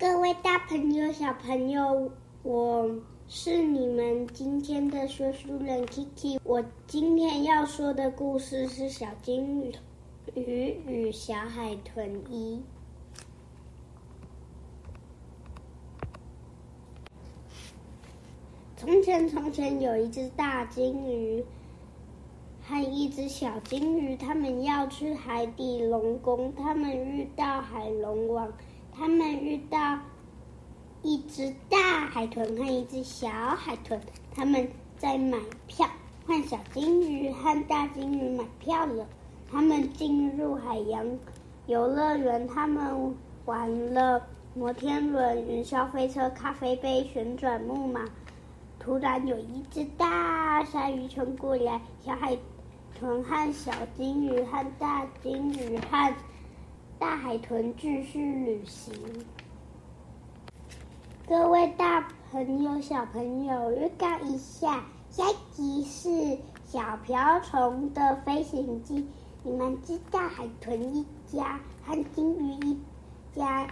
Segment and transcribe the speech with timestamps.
[0.00, 2.10] 各位大朋友、小朋友，
[2.42, 2.90] 我
[3.28, 6.38] 是你们今天的说书人 Kiki。
[6.42, 9.70] 我今天要说的故事是《小金
[10.34, 12.56] 鱼与小海豚一》。
[18.78, 21.44] 从前，从前有一只大金鱼
[22.62, 26.54] 和一只小金鱼，他们要去海底龙宫。
[26.54, 28.50] 他们遇到海龙王。
[29.00, 29.98] 他们遇到
[31.00, 33.98] 一只大海豚和一只小海豚，
[34.34, 35.88] 他们在买票，
[36.26, 39.06] 换小金鱼和大金鱼买票了。
[39.50, 41.18] 他们进入海洋
[41.66, 43.16] 游乐园，他们
[43.46, 48.04] 玩了摩天轮、云霄飞车、咖啡杯、旋转木马。
[48.78, 52.36] 突然有一只大鲨鱼冲过来，小海
[52.98, 56.14] 豚和小金鱼和大金鱼和。
[57.00, 58.92] 大海豚继续旅行。
[61.26, 69.06] 各位大朋友、小朋友，预告一下，下集是小瓢虫的飞行记。
[69.42, 72.78] 你们知道海豚一家和金鱼一
[73.34, 73.66] 家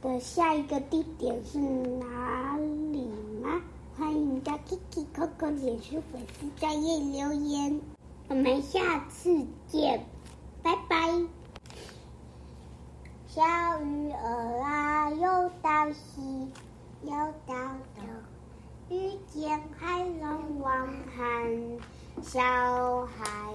[0.00, 2.56] 的下一个地点是哪
[2.92, 3.08] 里
[3.42, 3.60] 吗？
[3.96, 7.80] 欢迎到 Kiki Coco 脸书粉丝专页留言。
[8.28, 10.06] 我们下次见，
[13.68, 16.50] 小鱼儿啊，游到西，
[17.02, 17.12] 游
[17.46, 17.54] 到
[17.94, 18.08] 东，
[18.88, 21.78] 遇见海龙王和
[22.22, 22.40] 小
[23.04, 23.52] 海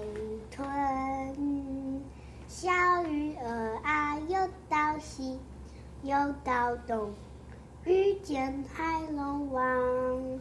[0.52, 2.00] 豚。
[2.46, 2.70] 小
[3.02, 5.40] 鱼儿啊，游到西，
[6.04, 7.12] 游到东，
[7.84, 10.38] 遇见海龙王